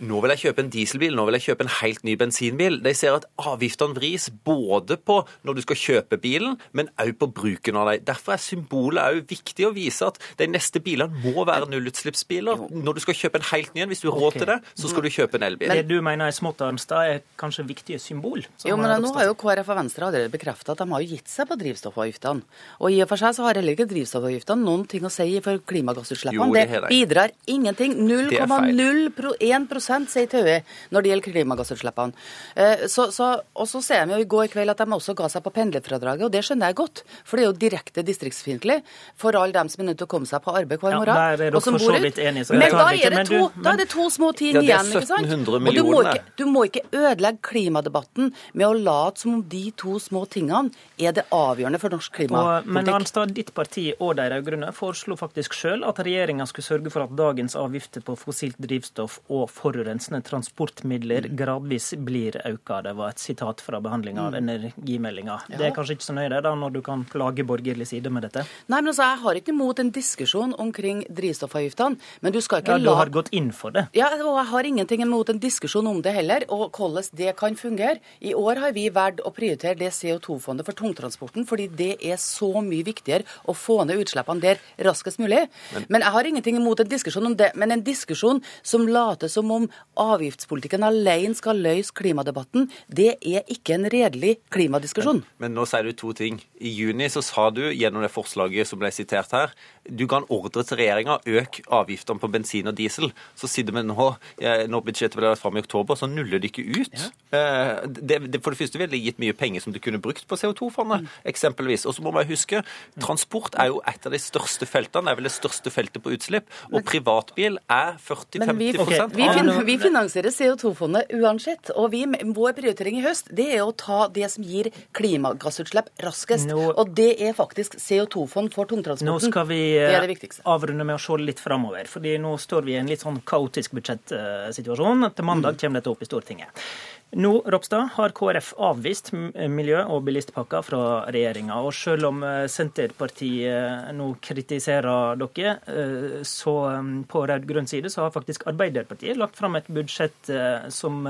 nå 0.00 0.20
vil 0.22 0.32
jeg 0.34 0.44
kjøpe 0.46 0.64
en 0.64 0.72
dieselbil, 0.72 1.16
nå 1.16 1.26
vil 1.28 1.36
jeg 1.36 1.50
kjøpe 1.50 1.66
en 1.66 1.74
helt 1.80 2.06
ny 2.08 2.14
bensinbil. 2.20 2.78
De 2.84 2.94
ser 2.96 3.18
at 3.18 3.26
avgiftene 3.40 3.96
vris 3.98 4.30
både 4.46 4.96
på 4.96 5.20
når 5.46 5.58
du 5.58 5.64
skal 5.66 5.80
kjøpe 5.80 6.20
bilen, 6.22 6.56
men 6.76 6.88
òg 7.00 7.12
på 7.20 7.28
bruken 7.40 7.76
av 7.80 7.90
dem. 7.90 8.06
Derfor 8.08 8.36
er 8.36 8.44
symbolet 8.44 9.02
òg 9.04 9.20
viktig 9.30 9.68
å 9.68 9.74
vise 9.76 10.08
at 10.08 10.20
de 10.40 10.48
neste 10.50 10.80
bilene 10.84 11.20
må 11.24 11.44
være 11.48 11.68
nullutslippsbiler. 11.72 12.66
Når 12.70 12.96
du 12.96 13.04
skal 13.04 13.18
kjøpe 13.18 13.40
en 13.40 13.48
helt 13.50 13.76
ny 13.76 13.84
en, 13.84 13.90
hvis 13.92 14.02
du 14.04 14.08
har 14.10 14.18
råd 14.20 14.38
til 14.40 14.48
det, 14.50 14.58
så 14.78 14.90
skal 14.90 15.04
du 15.04 15.10
kjøpe 15.12 15.40
en 15.40 15.46
elbil. 15.50 15.72
Det 15.80 15.86
du 15.88 15.98
mener 16.04 16.30
er 16.30 16.36
smått, 16.36 16.62
Arnstad, 16.64 17.12
er 17.12 17.22
kanskje 17.40 17.66
viktige 17.68 18.00
symbol? 18.02 18.44
Jo, 18.66 18.78
men 18.80 18.92
nå 19.02 19.12
har 19.16 19.28
jo 19.30 19.36
KrF 19.38 19.72
og 19.72 19.80
Venstre 19.82 20.08
allerede 20.08 20.32
bekrefta 20.32 20.74
at 20.74 20.82
de 20.82 20.88
har 20.92 21.06
gitt 21.12 21.30
seg 21.30 21.48
på 21.50 21.58
drivstoffavgiftene. 21.60 22.49
Og 22.80 22.92
i 22.92 23.00
og 23.02 23.08
for 23.08 23.16
seg 23.20 23.34
så 23.36 23.44
har 23.46 23.54
heller 23.60 23.76
ikke 23.76 23.88
drivstoffavgiftene 23.90 24.64
noen 24.64 24.86
ting 24.88 25.04
å 25.06 25.10
si 25.12 25.40
for 25.44 25.58
klimagassutslippene. 25.70 26.46
Jo, 26.46 26.52
det 26.54 26.66
det 26.70 26.82
bidrar 26.88 27.30
ingenting. 27.46 27.94
er 28.10 28.46
feil. 28.46 28.76
0,01 28.76 30.08
sier 30.10 30.26
TØI 30.30 30.58
når 30.92 31.02
det 31.02 31.10
gjelder 31.12 31.32
klimagassutslippene. 31.32 32.12
Eh, 32.56 32.86
Så, 32.90 33.10
så, 33.12 33.40
og 33.54 33.66
så 33.68 33.82
ser 33.82 34.06
vi 34.06 34.12
jo 34.14 34.20
i 34.24 34.28
går 34.28 34.48
kveld 34.52 34.70
at 34.70 34.78
de 34.78 34.86
også 34.96 35.14
ga 35.14 35.28
seg 35.28 35.42
på 35.44 35.52
pendlerfradraget, 35.54 36.24
og 36.26 36.32
det 36.32 36.42
skjønner 36.46 36.70
jeg 36.72 36.78
godt. 36.80 37.02
For 37.24 37.36
det 37.36 37.44
er 37.44 37.50
jo 37.50 37.56
direkte 37.60 38.02
distriktsfiendtlig 38.06 38.80
for 39.20 39.36
alle 39.38 39.52
dem 39.52 39.68
som 39.68 39.82
er 39.84 39.90
nødt 39.90 39.98
til 40.02 40.08
å 40.08 40.10
komme 40.10 40.26
seg 40.26 40.42
på 40.42 40.54
arbeid 40.56 40.80
hver 40.80 40.90
Ja, 40.94 40.98
morgen. 40.98 41.14
der 41.38 41.44
er 41.50 41.56
og 41.56 41.62
som 41.62 41.74
bor 41.78 41.94
ut. 41.94 42.18
enige, 42.18 42.50
Men 42.50 42.70
da 42.70 42.88
er 42.90 43.10
det 43.10 43.12
men 43.20 43.26
to, 43.26 43.50
da 43.62 43.72
er 43.72 43.76
det 43.76 43.88
to 43.90 44.08
små 44.10 44.32
ting 44.36 44.54
Ja, 44.54 44.60
igjen, 44.62 44.90
ikke 44.92 45.06
sant? 45.06 45.26
1700 45.26 45.68
Og 45.68 45.74
du 45.74 45.82
må, 45.84 46.02
ikke, 46.02 46.22
du 46.36 46.44
må 46.46 46.64
ikke 46.68 46.82
ødelegge 46.92 47.38
klimadebatten 47.42 48.32
med 48.54 48.66
å 48.66 48.72
late 48.74 49.20
som 49.20 49.34
om 49.34 49.42
de 49.42 49.70
to 49.76 49.98
små 49.98 50.24
tingene 50.28 50.70
er 50.98 51.12
det 51.12 51.24
avgjørende 51.30 51.78
for 51.80 51.90
norsk 51.90 52.12
Og, 52.36 52.66
men. 52.66 52.88
Arnstad, 52.90 53.32
ditt 53.34 53.52
parti 53.54 53.92
og 53.98 54.16
de 54.16 54.28
rød-grønne 54.30 54.72
foreslo 54.74 55.16
faktisk 55.16 55.54
sjøl 55.54 55.84
at 55.86 55.98
regjeringa 56.02 56.46
skulle 56.46 56.66
sørge 56.66 56.90
for 56.90 57.04
at 57.04 57.14
dagens 57.16 57.56
avgifter 57.58 58.02
på 58.02 58.16
fossilt 58.18 58.58
drivstoff 58.58 59.20
og 59.30 59.48
forurensende 59.50 60.22
transportmidler 60.26 61.28
Mm. 61.30 61.36
gradvis 61.36 61.94
blir 61.98 62.36
øka. 62.46 62.82
Det 62.82 62.94
var 62.96 63.10
et 63.10 63.18
sitat 63.18 63.60
fra 63.60 63.80
behandlinga 63.80 64.26
av 64.28 64.34
energimeldinga. 64.34 65.40
Det 65.48 65.60
er 65.60 65.70
kanskje 65.74 65.96
ikke 65.96 66.06
så 66.06 66.14
nøye 66.14 66.42
da, 66.42 66.54
når 66.54 66.72
du 66.72 66.80
kan 66.82 67.04
plage 67.04 67.44
borgerlig 67.46 67.86
side 67.86 68.10
med 68.10 68.22
dette? 68.22 68.44
Nei, 68.68 68.80
men 68.80 68.88
altså, 68.92 69.02
Jeg 69.10 69.18
har 69.22 69.34
ikke 69.34 69.52
imot 69.52 69.78
en 69.80 69.90
diskusjon 69.90 70.54
omkring 70.58 71.04
drivstoffavgiftene, 71.10 71.98
men 72.22 72.32
du 72.32 72.40
skal 72.40 72.60
ikke 72.62 72.76
Ja, 72.76 72.78
du 72.78 72.94
har 72.94 73.10
gått 73.10 73.28
inn 73.32 73.50
for 73.52 73.70
det. 73.70 73.88
Ja, 73.94 74.08
og 74.12 74.36
jeg 74.36 74.46
har 74.52 74.62
ingenting 74.64 75.02
imot 75.02 75.30
en 75.30 75.38
diskusjon 75.38 75.86
om 75.86 76.02
det 76.02 76.12
heller, 76.14 76.44
og 76.48 76.70
hvordan 76.72 77.08
det 77.16 77.36
kan 77.36 77.56
fungere. 77.56 77.98
I 78.20 78.34
år 78.34 78.60
har 78.60 78.72
vi 78.72 78.88
valgt 78.90 79.20
å 79.24 79.32
prioritere 79.32 79.78
det 79.78 79.90
CO2-fondet 79.92 80.64
for 80.66 80.72
tungtransporten, 80.72 81.46
fordi 81.46 81.68
det 81.74 81.96
er 82.04 82.16
så 82.20 82.62
mye 82.64 82.86
viktigere 82.86 83.26
å 83.48 83.54
få 83.56 83.80
ned 83.88 84.00
utslippene 84.02 84.42
der 84.42 84.60
raskest 84.86 85.20
mulig. 85.22 85.46
Men, 85.88 86.04
jeg 86.04 86.14
har 86.14 86.28
ingenting 86.28 86.60
imot 86.60 86.82
en 86.82 86.90
diskusjon 86.90 87.30
om 87.30 87.36
det. 87.38 87.50
Men 87.58 87.74
en 87.74 87.84
diskusjon 87.84 88.42
som 88.62 88.86
later 88.88 89.30
som 89.32 89.50
om 89.54 89.68
avgiftspolitikken 90.00 90.84
alene 90.86 91.36
skal 91.38 91.60
løse 91.62 91.94
klimadebatten, 91.96 92.68
det 92.88 93.14
er 93.18 93.44
ikke 93.50 93.76
en 93.76 93.88
redelig 93.92 94.36
klimadiskusjon. 94.54 95.22
Men 95.42 95.56
nå 95.56 95.66
sier 95.68 95.86
du 95.86 95.96
to 95.96 96.12
ting. 96.16 96.40
I 96.60 96.72
juni 96.74 97.08
så 97.12 97.22
sa 97.24 97.48
du 97.54 97.64
gjennom 97.70 98.04
det 98.04 98.12
forslaget 98.12 98.68
som 98.68 98.80
ble 98.80 98.92
sitert 98.94 99.32
her, 99.36 99.54
du 99.88 100.04
ga 100.06 100.20
en 100.20 100.28
ordre 100.32 100.62
til 100.66 100.78
regjeringa 100.80 101.18
øk 101.26 101.60
avgiftene 101.72 102.20
på 102.20 102.28
bensin 102.30 102.68
og 102.70 102.76
diesel. 102.78 103.10
Så 103.38 103.48
sitter 103.50 103.74
vi 103.74 103.82
nå, 103.88 104.08
eh, 104.42 104.66
når 104.70 104.84
budsjettet 104.86 105.16
ble 105.18 105.30
lagt 105.30 105.42
fram 105.42 105.56
i 105.56 105.62
oktober, 105.64 105.96
så 105.98 106.08
nuller 106.10 106.42
de 106.42 106.50
ikke 106.50 106.64
ut. 106.66 106.92
Ja. 107.30 107.86
Det, 107.86 108.18
det, 108.30 108.42
for 108.44 108.52
det 108.54 108.60
første 108.60 108.78
ville 108.80 108.92
det 108.92 109.00
gitt 109.02 109.20
mye 109.22 109.36
penger 109.36 109.64
som 109.64 109.72
du 109.74 109.80
kunne 109.82 110.00
brukt 110.02 110.26
på 110.28 110.38
CO2-fondet, 110.38 111.08
eksempelvis. 111.28 111.86
Og 111.88 111.96
så 111.96 112.04
må 112.04 112.12
man 112.14 112.28
huske, 112.28 112.62
transport 113.00 113.56
er 113.60 113.70
jo 113.72 113.80
et 113.88 114.06
av 114.06 114.14
de 114.14 114.20
største 114.20 114.68
feltene, 114.68 115.08
det 115.08 115.14
er 115.14 115.20
vel 115.20 115.28
det 115.30 115.34
største 115.34 115.72
feltet 115.72 116.02
på 116.04 116.12
utslipp. 116.14 116.50
Og 116.70 116.84
privatbil 116.86 117.58
er 117.70 117.96
40-50% 118.04 118.56
vi, 118.60 118.70
okay. 118.78 119.06
vi, 119.14 119.28
fin, 119.34 119.50
vi 119.66 119.78
finansierer 119.80 120.34
CO2-fondet 120.34 121.14
uansett. 121.16 121.72
Og 121.76 121.90
vi, 121.94 122.04
vår 122.36 122.54
prioritering 122.58 123.00
i 123.00 123.04
høst 123.04 123.30
det 123.34 123.48
er 123.56 123.64
å 123.64 123.72
ta 123.72 124.04
det 124.12 124.28
som 124.32 124.44
gir 124.46 124.70
klimagassutslipp 124.96 125.90
raskest. 126.04 126.48
Nå- 126.50 126.74
Og 126.76 126.94
det 126.96 127.14
er 127.22 127.34
faktisk 127.36 127.78
CO2-fond 127.80 128.52
for 128.54 128.68
tungtransporten. 128.70 129.10
Nå 129.10 129.18
skal 129.22 129.46
vi 129.48 129.60
eh, 129.78 130.28
avrunde 130.44 130.86
med 130.86 130.96
å 130.96 131.02
se 131.02 131.18
litt 131.20 131.40
framover. 131.40 131.86
fordi 131.86 132.16
nå 132.18 132.36
står 132.38 132.62
vi 132.66 132.72
i 132.72 132.80
en 132.80 132.90
litt 132.90 133.02
sånn 133.04 133.20
kaotisk 133.24 133.76
budsjettsituasjon. 133.78 135.10
Til 135.14 135.24
mandag 135.24 135.60
kommer 135.60 135.80
dette 135.80 135.90
opp 135.90 136.02
i 136.02 136.08
Stortinget. 136.08 136.64
Nå, 137.10 137.30
Ropstad, 137.50 137.88
har 137.96 138.12
KrF 138.14 138.52
avvist 138.62 139.08
miljø- 139.10 139.82
og 139.90 140.04
bilistpakka 140.06 140.60
fra 140.62 140.82
regjeringa. 141.10 141.56
Og 141.66 141.72
selv 141.74 142.06
om 142.06 142.20
eh, 142.22 142.44
Senterpartiet 142.46 143.88
nå 143.98 144.12
kritiserer 144.22 145.18
dere, 145.18 145.56
eh, 145.66 146.20
så 146.22 146.54
eh, 146.68 146.92
på 147.10 147.24
rød-grønn 147.26 147.66
side 147.66 147.90
så 147.90 148.04
har 148.04 148.14
faktisk 148.14 148.46
Arbeiderpartiet 148.52 149.18
lagt 149.18 149.40
fram 149.40 149.58
et 149.58 149.66
budsjett 149.66 150.30
som 150.70 151.02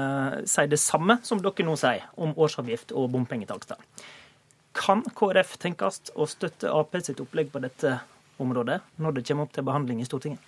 sier 0.48 0.70
det 0.70 0.78
samme 0.80 1.18
som 1.26 1.42
dere 1.44 1.66
nå 1.68 1.76
sier 1.76 2.08
om 2.16 2.32
årsavgift 2.32 2.94
og 2.96 3.10
bompengetakster. 3.12 3.76
Kan 4.76 5.04
KrF 5.04 5.58
tenkes 5.60 6.14
å 6.16 6.24
støtte 6.30 6.72
Ap 6.72 6.96
sitt 7.04 7.20
opplegg 7.20 7.52
på 7.52 7.60
dette 7.60 7.98
området 8.40 8.80
når 8.98 9.16
det 9.16 9.26
kommer 9.28 9.46
opp 9.46 9.54
til 9.56 9.66
behandling 9.66 10.00
i 10.00 10.08
Stortinget? 10.08 10.40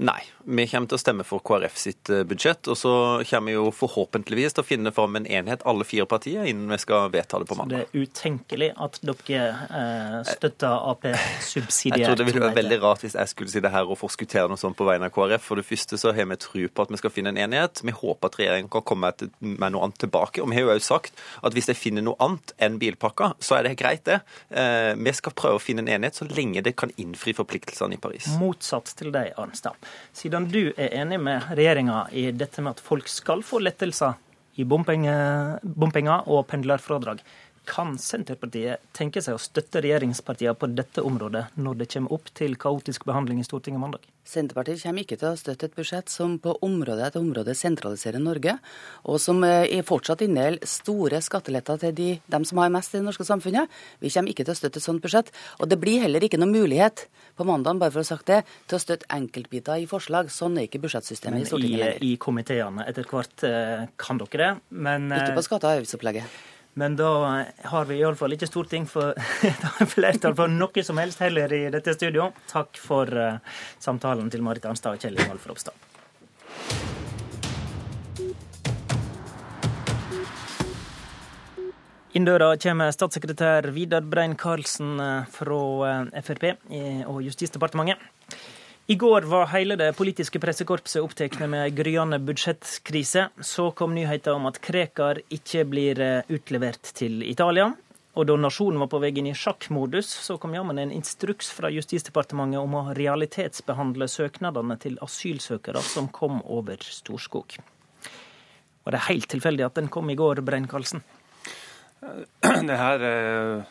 Nei, 0.00 0.22
vi 0.48 0.64
kommer 0.70 0.88
til 0.88 0.96
å 0.96 1.00
stemme 1.02 1.24
for 1.26 1.42
KrF 1.44 1.74
sitt 1.76 2.08
eh, 2.08 2.22
budsjett. 2.24 2.64
Og 2.72 2.78
så 2.80 2.92
kommer 3.28 3.52
vi 3.52 3.56
jo 3.58 3.66
forhåpentligvis 3.76 4.56
til 4.56 4.64
å 4.64 4.66
finne 4.66 4.92
fram 4.94 5.18
en 5.20 5.26
enhet, 5.28 5.64
alle 5.68 5.84
fire 5.84 6.06
partier, 6.08 6.46
innen 6.48 6.70
vi 6.72 6.78
skal 6.80 7.10
vedta 7.12 7.42
det 7.42 7.48
på 7.50 7.58
Det 7.68 7.82
er 7.82 7.92
utenkelig 7.92 8.70
at 8.80 8.96
dere 9.04 9.42
eh, 9.68 10.16
støtter 10.32 10.72
Ap 10.92 11.04
subsidiært. 11.44 12.00
Jeg 12.00 12.08
tror 12.08 12.20
det 12.22 12.28
ville 12.30 12.40
vært 12.40 12.54
være 12.54 12.60
veldig 12.62 12.80
rart 12.86 13.04
hvis 13.04 13.18
jeg 13.18 13.32
skulle 13.34 13.52
si 13.52 13.60
det 13.64 13.72
her 13.74 13.90
og 13.90 14.00
forskuttere 14.00 14.48
noe 14.48 14.60
sånt 14.60 14.78
på 14.78 14.88
vegne 14.88 15.10
av 15.10 15.14
KrF. 15.14 15.44
For 15.44 15.60
det 15.60 15.66
første 15.68 16.00
så 16.00 16.14
har 16.16 16.30
vi 16.30 16.40
tro 16.40 16.64
på 16.72 16.86
at 16.86 16.94
vi 16.94 17.02
skal 17.02 17.12
finne 17.12 17.34
en 17.34 17.42
enighet. 17.44 17.84
Vi 17.84 17.92
håper 17.92 18.32
at 18.32 18.40
regjeringen 18.40 18.72
kan 18.72 18.86
komme 18.88 19.12
med 19.12 19.28
med 19.62 19.74
noe 19.74 19.86
annet 19.86 20.00
tilbake. 20.02 20.42
Og 20.42 20.50
vi 20.50 20.56
har 20.56 20.66
jo 20.66 20.72
også 20.74 20.96
sagt 20.96 21.20
at 21.44 21.56
hvis 21.56 21.68
de 21.68 21.76
finner 21.76 22.04
noe 22.06 22.16
annet 22.22 22.54
enn 22.62 22.78
bilpakka, 22.80 23.32
så 23.42 23.58
er 23.58 23.68
det 23.68 23.76
greit, 23.80 24.04
det. 24.08 24.20
Eh, 24.50 24.92
Vi 24.96 25.12
skal 25.16 25.34
prøve 25.36 25.58
å 25.58 25.62
finne 25.62 25.84
en 25.84 25.90
enighet 25.90 26.18
så 26.22 26.28
lenge 26.28 26.62
det 26.64 26.74
kan 26.78 26.92
innfri 26.96 27.34
forpliktelsene 27.36 27.98
i 27.98 28.02
Paris. 28.02 28.30
Motsatt 28.40 28.94
til 28.98 29.12
deg, 29.14 29.32
Arnstad. 29.40 29.76
Siden 30.16 30.48
du 30.52 30.72
er 30.76 30.92
enig 31.02 31.20
med 31.22 31.48
regjeringa 31.56 32.04
i 32.12 32.28
dette 32.34 32.62
med 32.62 32.76
at 32.76 32.84
folk 32.84 33.08
skal 33.10 33.44
få 33.46 33.62
lettelser 33.62 34.18
i 34.60 34.66
bompenge- 34.68 35.58
bompenger 35.62 36.28
og 36.28 36.46
pendlerfradrag, 36.50 37.22
kan 37.68 37.94
Senterpartiet 37.98 38.82
tenke 38.96 39.22
seg 39.22 39.36
å 39.36 39.42
støtte 39.42 39.80
regjeringspartiene 39.84 40.58
på 40.58 40.68
dette 40.74 41.04
området 41.06 41.46
når 41.56 41.78
det 41.82 41.92
kommer 41.94 42.16
opp 42.18 42.32
til 42.34 42.58
kaotisk 42.60 43.06
behandling 43.08 43.40
i 43.40 43.46
Stortinget 43.46 43.80
mandag? 43.80 44.11
Senterpartiet 44.22 44.78
kommer 44.84 45.02
ikke 45.02 45.16
til 45.18 45.32
å 45.32 45.38
støtte 45.38 45.66
et 45.66 45.74
budsjett 45.74 46.10
som 46.12 46.36
på 46.42 46.54
område 46.62 47.02
etter 47.02 47.18
område 47.18 47.56
sentraliserer 47.58 48.22
Norge, 48.22 48.54
og 49.02 49.18
som 49.22 49.42
eh, 49.46 49.80
fortsatt 49.86 50.22
inneholder 50.22 50.68
store 50.70 51.18
skatteletter 51.24 51.80
til 51.82 51.96
de, 51.98 52.06
dem 52.30 52.46
som 52.46 52.60
har 52.62 52.70
mest 52.70 52.94
i 52.94 53.00
det 53.00 53.08
norske 53.08 53.26
samfunnet. 53.26 53.72
Vi 53.98 54.12
kommer 54.14 54.30
ikke 54.30 54.46
til 54.46 54.54
å 54.54 54.60
støtte 54.60 54.78
et 54.78 54.86
sånt 54.86 55.02
budsjett. 55.02 55.32
Og 55.58 55.66
det 55.72 55.80
blir 55.82 56.04
heller 56.04 56.22
ikke 56.22 56.38
noen 56.38 56.54
mulighet 56.54 57.08
på 57.34 57.48
mandag, 57.48 57.82
bare 57.82 57.90
for 57.90 58.04
å 58.04 58.06
ha 58.06 58.12
sagt 58.12 58.30
det, 58.30 58.40
til 58.70 58.78
å 58.78 58.82
støtte 58.84 59.10
enkeltbiter 59.18 59.82
i 59.82 59.90
forslag. 59.90 60.30
Sånn 60.30 60.60
er 60.60 60.70
ikke 60.70 60.84
budsjettsystemet 60.86 61.42
i 61.42 61.50
Stortinget 61.50 61.82
lenger. 61.82 62.00
I, 62.06 62.14
i 62.14 62.22
komiteene 62.22 62.86
etter 62.86 63.10
hvert 63.10 63.46
eh, 63.48 63.86
kan 63.98 64.22
dere 64.22 64.42
det, 64.46 64.54
men 64.86 65.10
Ikke 65.10 65.38
på 65.40 65.46
skatte- 65.50 65.66
og 65.66 65.80
avgiftsopplegget. 65.80 66.42
Men 66.74 66.96
da 67.00 67.44
har 67.72 67.84
vi 67.88 68.00
iallfall 68.00 68.36
ikke 68.36 68.48
storting 68.48 68.88
for 68.88 69.14
flertall 69.94 70.36
for 70.38 70.52
noe 70.52 70.84
som 70.86 71.00
helst 71.02 71.20
heller 71.24 71.52
i 71.52 71.64
dette 71.72 71.94
studio. 71.98 72.30
Takk 72.50 72.80
for 72.80 73.12
uh, 73.12 73.38
samtalen 73.82 74.30
til 74.32 74.44
Marit 74.44 74.68
Arnstad 74.68 74.96
og 74.96 75.02
Kjell 75.04 75.20
Ingolf 75.20 75.48
Ropstad. 75.50 75.76
Inn 82.12 82.26
døra 82.28 82.50
kommer 82.60 82.92
statssekretær 82.92 83.70
Vidar 83.72 84.04
Brein-Karlsen 84.04 84.98
eh, 85.00 85.30
fra 85.32 85.60
eh, 85.88 86.20
Frp 86.20 86.44
og 87.08 87.22
Justisdepartementet. 87.24 88.02
I 88.86 88.94
går 88.94 89.22
var 89.22 89.46
hele 89.46 89.76
det 89.78 89.92
politiske 89.94 90.40
pressekorpset 90.42 91.04
opptatt 91.04 91.36
med 91.46 91.68
ei 91.68 91.70
gryende 91.70 92.18
budsjettkrise. 92.18 93.28
Så 93.38 93.68
kom 93.78 93.94
nyheten 93.94 94.34
om 94.34 94.48
at 94.50 94.58
Krekar 94.58 95.20
ikke 95.30 95.62
blir 95.70 96.00
eh, 96.02 96.26
utlevert 96.34 96.90
til 96.98 97.22
Italia. 97.22 97.68
Og 98.18 98.26
da 98.26 98.34
nasjonen 98.36 98.82
var 98.82 98.90
på 98.90 98.98
vei 99.00 99.12
inn 99.14 99.30
i 99.30 99.36
sjakkmodus, 99.38 100.10
så 100.26 100.34
kom 100.42 100.58
jammen 100.58 100.82
en 100.82 100.90
instruks 100.92 101.52
fra 101.54 101.70
Justisdepartementet 101.70 102.58
om 102.60 102.74
å 102.74 102.82
realitetsbehandle 102.98 104.10
søknadene 104.10 104.76
til 104.82 104.98
asylsøkere 105.06 105.80
som 105.86 106.10
kom 106.10 106.42
over 106.42 106.82
Storskog. 106.82 107.54
Var 108.82 108.98
det 108.98 109.06
helt 109.06 109.30
tilfeldig 109.30 109.68
at 109.70 109.78
den 109.78 109.88
kom 109.94 110.10
i 110.10 110.18
går, 110.18 110.42
Brein-Karlsen? 110.42 111.06
Denne 112.42 112.74
uh, 112.98 113.62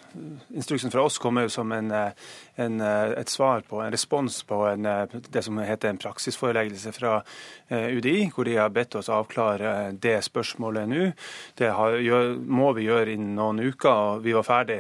instruksen 0.56 0.92
fra 0.92 1.02
oss 1.02 1.18
kommer 1.18 1.48
som 1.48 1.72
en, 1.72 1.92
eh, 1.92 2.12
en, 2.56 2.82
eh, 2.82 3.12
et 3.20 3.30
svar 3.30 3.62
på 3.62 3.82
en 3.82 3.92
respons 3.92 4.44
på 4.44 4.60
en, 4.68 4.88
det 5.30 5.44
som 5.44 5.58
heter 5.58 5.90
en 5.90 5.98
praksisforeleggelse 5.98 6.92
fra 6.96 7.22
UDI, 7.70 8.32
hvor 8.36 8.46
de 8.48 8.56
har 8.56 8.70
bedt 8.70 8.96
oss 9.00 9.10
avklare 9.10 9.92
det 10.04 10.18
spørsmålet 10.24 10.90
nå. 10.92 11.06
Det 11.58 11.72
har, 11.76 11.96
gjør, 12.04 12.36
må 12.44 12.72
vi 12.76 12.88
gjøre 12.88 13.16
innen 13.16 13.36
noen 13.40 13.62
uker, 13.64 13.92
og 13.92 14.24
vi 14.26 14.36
var 14.36 14.48
ferdig 14.48 14.80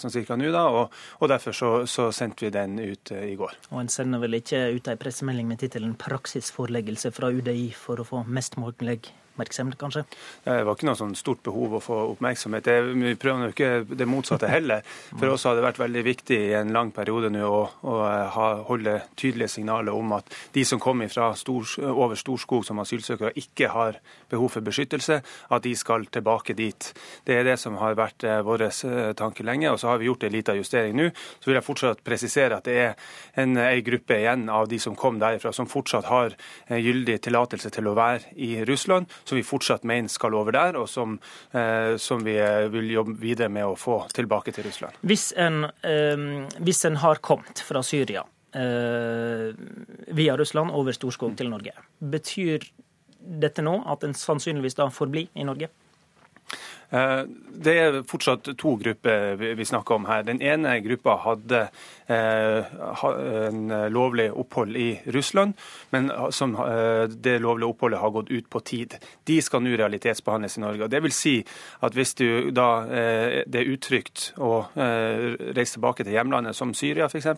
sånn 0.00 0.14
cirka 0.14 0.36
nå 0.40 0.52
da, 0.54 0.64
og, 0.72 0.96
og 1.20 1.32
derfor 1.32 1.56
så, 1.56 1.72
så, 1.84 2.08
sendte 2.16 2.48
vi 2.48 2.52
den 2.56 2.78
ut 2.80 3.12
i 3.12 3.36
går. 3.38 3.56
Og 3.70 3.84
En 3.84 3.92
sender 3.92 4.24
vel 4.24 4.40
ikke 4.40 4.66
ut 4.76 4.88
en 4.88 5.00
pressemelding 5.00 5.48
med 5.48 5.60
tittelen 5.60 5.96
'Praksisforeleggelse 6.00 7.12
fra 7.12 7.32
UDI' 7.32 7.74
for 7.76 8.00
å 8.00 8.08
få 8.08 8.24
mest 8.26 8.56
mulig 8.60 9.12
oppmerksomhet, 9.40 9.78
kanskje? 9.80 10.04
Det 10.44 10.56
var 10.66 10.76
ikke 10.76 10.88
noe 10.88 10.98
sånn 10.98 11.14
stort 11.18 11.42
behov 11.46 11.78
å 11.78 11.82
få 11.82 11.98
oppmerksomhet. 12.12 12.64
Det, 12.66 12.76
vi 12.92 13.14
prøver 13.20 13.48
jo 13.48 13.54
ikke 13.54 13.96
det 13.96 14.08
motsatte 14.08 14.50
heller. 14.50 14.84
For 15.14 15.30
oss 15.32 15.46
har 15.48 15.56
det 15.56 15.64
vært 15.64 15.80
veldig 15.80 16.02
viktig 16.04 16.38
i 16.50 16.54
en 16.58 16.72
lang 16.74 16.92
periode 16.94 17.30
nå 17.32 17.44
å, 17.46 17.62
å 17.86 17.96
ha, 18.34 18.48
holde 18.68 18.98
tydelige 19.20 19.54
signaler 19.56 19.96
om 19.96 20.16
at 20.18 20.28
de 20.54 20.64
som 20.66 20.80
kommer 20.82 21.08
fra 21.12 21.30
stor, 21.38 21.68
over 21.90 22.18
Storskog 22.18 22.66
som 22.66 22.80
asylsøkere, 22.82 23.32
ikke 23.40 23.70
har 23.72 24.00
behov 24.30 24.52
for 24.56 24.66
beskyttelse, 24.66 25.20
at 25.22 25.64
de 25.64 25.74
skal 25.78 26.06
tilbake 26.12 26.56
dit. 26.58 26.90
Det 27.26 27.38
er 27.38 27.46
det 27.46 27.56
som 27.60 27.78
har 27.80 27.96
vært 27.98 28.26
eh, 28.26 28.40
vår 28.46 28.66
eh, 28.68 29.12
tanke 29.18 29.46
lenge. 29.46 29.70
og 29.70 29.80
Så 29.80 29.90
har 29.90 30.00
vi 30.00 30.10
gjort 30.10 30.26
en 30.26 30.34
liten 30.34 30.60
justering 30.60 30.96
nå. 30.98 31.10
Så 31.40 31.50
vil 31.50 31.58
jeg 31.58 31.66
fortsatt 31.66 32.04
presisere 32.06 32.58
at 32.58 32.68
det 32.68 32.76
er 32.84 32.92
en, 33.40 33.56
en 33.56 33.84
gruppe 33.86 34.18
igjen 34.20 34.48
av 34.52 34.68
de 34.70 34.78
som 34.82 34.96
kom 34.98 35.20
derifra, 35.22 35.52
som 35.56 35.68
fortsatt 35.70 36.10
har 36.10 36.36
eh, 36.68 36.78
gyldig 36.80 37.20
tillatelse 37.24 37.72
til 37.74 37.90
å 37.90 37.96
være 37.98 38.34
i 38.36 38.52
Russland 38.68 39.08
som 39.24 39.38
vi 39.38 39.44
fortsatt 39.46 39.86
mener 39.88 40.10
skal 40.12 40.34
over 40.38 40.54
der, 40.56 40.78
og 40.80 40.88
som, 40.88 41.18
eh, 41.52 41.96
som 42.00 42.24
vi 42.24 42.36
eh, 42.40 42.68
vil 42.72 42.90
jobbe 42.90 43.16
videre 43.20 43.50
med 43.52 43.68
å 43.68 43.78
få 43.78 44.02
tilbake 44.14 44.54
til 44.56 44.68
Russland. 44.68 44.98
Hvis 45.06 45.30
en, 45.36 45.64
eh, 45.86 46.26
hvis 46.60 46.84
en 46.88 47.00
har 47.04 47.22
kommet 47.22 47.64
fra 47.66 47.84
Syria 47.86 48.26
via 48.50 50.32
Russland 50.34 50.72
over 50.74 50.90
Storskog 50.90 51.36
til 51.38 51.52
Norge, 51.52 51.70
betyr 52.02 52.64
dette 53.20 53.62
nå 53.62 53.76
at 53.86 54.02
en 54.02 54.16
sannsynligvis 54.16 54.74
da 54.74 54.88
får 54.90 55.12
bli 55.12 55.22
i 55.38 55.44
Norge? 55.46 55.68
Eh, 56.90 57.22
det 57.60 57.74
er 57.76 57.98
fortsatt 58.08 58.48
to 58.58 58.74
grupper 58.80 59.36
vi 59.38 59.66
snakker 59.66 59.98
om 59.98 60.06
her. 60.08 60.24
Den 60.26 60.40
ene 60.42 60.78
gruppa 60.82 61.16
hadde 61.22 61.60
eh, 62.10 62.72
en 63.46 63.74
lovlig 63.92 64.30
opphold 64.32 64.78
i 64.80 64.88
Russland, 65.14 65.54
men 65.94 66.10
som 66.34 66.56
det 67.10 67.36
lovlige 67.42 67.68
oppholdet 67.70 68.00
har 68.00 68.14
gått 68.14 68.30
ut 68.30 68.48
på 68.50 68.62
tid. 68.66 68.96
De 69.28 69.36
skal 69.44 69.62
nå 69.62 69.74
realitetsbehandles 69.76 70.56
i 70.58 70.62
Norge. 70.64 70.88
Det 70.90 71.02
vil 71.04 71.14
si 71.14 71.34
at 71.84 71.94
hvis 71.96 72.14
du 72.18 72.50
da 72.54 72.68
det 72.90 73.60
er 73.60 73.70
utrygt 73.70 74.30
å 74.40 74.52
reise 74.74 75.76
tilbake 75.76 76.06
til 76.06 76.14
hjemlandet, 76.16 76.56
som 76.56 76.72
Syria 76.74 77.06
f.eks., 77.10 77.28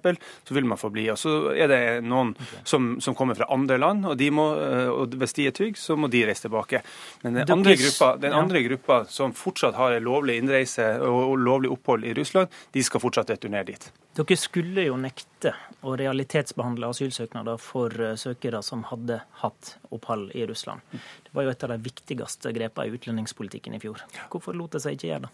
så 0.49 0.57
vil 0.57 0.69
man 0.69 0.81
få 0.81 0.93
bli. 0.95 1.09
Og 1.13 1.19
så 1.21 1.35
er 1.53 1.71
det 1.73 1.83
noen 2.07 2.33
som, 2.69 2.95
som 3.03 3.17
kommer 3.19 3.39
fra 3.39 3.51
andre 3.53 3.81
land, 3.81 4.07
og, 4.09 4.25
må, 4.35 4.47
og 4.95 5.17
hvis 5.19 5.37
de 5.39 5.49
er 5.51 5.57
trygge, 5.57 5.81
så 5.81 5.99
må 5.99 6.11
de 6.13 6.25
reise 6.29 6.47
tilbake. 6.47 6.83
Men 7.25 7.41
den 7.43 7.57
andre 7.59 7.77
gruppa, 7.81 8.15
den 8.23 8.39
andre 8.39 8.65
gruppa 8.69 9.03
som 9.11 9.35
fortsatt 9.43 9.77
har 9.79 9.99
lovlig 10.03 10.39
innreise 10.41 10.87
og 11.05 11.35
lovlig 11.41 11.73
opphold 11.75 12.07
i 12.07 12.15
Russland, 12.17 12.53
de 12.73 12.85
skal 12.87 13.03
fortsatt 13.03 13.35
returnere 13.35 13.69
dit. 13.73 13.89
Dere 14.13 14.37
skulle 14.37 14.85
jo 14.85 14.99
nekte 15.01 15.55
å 15.89 15.95
realitetsbehandle 15.97 16.91
asylsøknader 16.93 17.61
for 17.63 17.95
eh, 17.97 18.15
søkere 18.21 18.61
som 18.65 18.85
hadde 18.91 19.23
hatt 19.41 19.77
opphold 19.91 20.35
i 20.37 20.45
Russland. 20.49 20.85
Det 20.93 21.33
var 21.33 21.47
jo 21.47 21.55
et 21.55 21.65
av 21.65 21.73
de 21.73 21.81
viktigste 21.87 22.53
grepene 22.53 22.91
i 22.91 22.99
utlendingspolitikken 22.99 23.79
i 23.79 23.81
fjor. 23.83 24.05
Hvorfor 24.33 24.57
lot 24.59 24.77
det 24.77 24.83
seg 24.85 24.99
ikke 24.99 25.11
gjøre 25.15 25.27
det? 25.27 25.33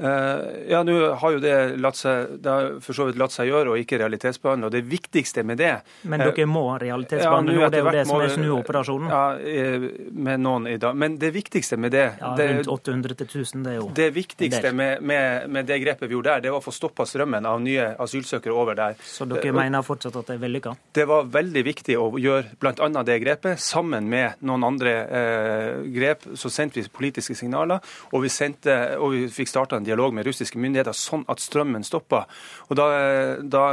Eh, 0.00 0.70
ja, 0.70 0.82
nå 0.82 0.94
har 1.20 1.34
jo 1.34 1.40
det 1.42 1.56
latt 1.82 1.98
seg, 1.98 2.36
det 2.42 2.52
har 2.52 2.68
for 2.84 2.96
så 2.96 3.06
vidt 3.08 3.18
latt 3.20 3.34
seg 3.34 3.50
gjøre, 3.50 3.74
og 3.74 3.82
ikke 3.82 3.98
realitetsbehandle. 4.00 4.68
og 4.70 4.72
Det 4.74 4.82
viktigste 4.88 5.44
med 5.46 5.60
det 5.60 5.72
Men 6.08 6.22
dere 6.22 6.46
må 6.48 6.64
realitetsbehandle 6.80 7.56
ja, 7.56 7.66
nå, 7.66 7.70
det 7.72 7.80
er 7.80 7.84
jo 7.84 7.94
det 7.96 8.04
som 8.08 8.22
er 8.22 8.32
snuoperasjonen? 8.36 9.12
Ja, 9.12 9.22
eh, 9.38 9.86
med 10.12 10.42
noen 10.42 10.68
i 10.70 10.78
dag. 10.80 10.96
Men 10.96 11.18
det 11.20 11.32
viktigste 11.36 11.76
med 11.76 11.92
det 11.92 12.06
Ja, 12.20 12.32
Rundt 12.42 12.68
800 12.68 13.14
til 13.20 13.26
1000, 13.26 13.64
det 13.64 13.72
er 13.72 13.78
jo 13.78 13.90
Det 13.94 14.08
viktigste 14.14 14.72
med, 14.72 15.02
med, 15.02 15.50
med, 15.50 15.66
det 15.66 15.78
grepet 15.84 16.08
vi 16.08 16.16
gjorde 16.16 16.36
der, 16.36 16.46
det 16.46 16.54
var 16.54 16.62
å 16.62 16.64
få 16.64 16.74
stoppa 16.74 17.06
strømmen 17.08 17.46
av 17.46 17.60
nye 17.62 17.92
asylsøkere 18.02 18.54
over 18.56 18.78
der. 18.78 18.96
Så 19.04 19.26
dere 19.28 19.44
eh, 19.48 19.54
mener 19.54 19.84
fortsatt 19.86 20.16
at 20.18 20.32
det 20.32 20.38
er 20.38 20.42
vellykka? 20.42 20.74
Det 20.94 21.06
var 21.08 21.28
veldig 21.32 21.64
viktig 21.68 21.98
å 22.00 22.08
gjøre 22.20 22.56
bl.a. 22.60 22.88
det 23.06 23.18
grepet. 23.22 23.60
Sammen 23.62 24.08
med 24.10 24.42
noen 24.46 24.66
andre 24.66 24.96
eh, 25.04 25.70
grep 25.92 26.26
så 26.38 26.50
sendte 26.52 26.80
vi 26.80 26.88
politiske 26.92 27.36
signaler, 27.38 27.82
og 28.12 28.24
vi, 28.24 28.32
sendte, 28.32 28.76
og 28.98 29.14
vi 29.14 29.26
fikk 29.32 29.50
starta 29.50 29.81
en 29.82 29.88
dialog 29.88 30.14
med 30.14 30.26
russiske 30.28 30.60
myndigheter 30.62 30.96
sånn 30.96 31.26
at 31.32 31.42
strømmen 31.42 31.84
stoppa. 31.86 32.24
Og 32.70 32.78
da, 32.78 32.86
da, 33.42 33.64